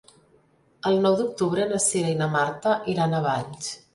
[0.91, 3.73] El nou d'octubre na Cira i na Marta iran a Valls.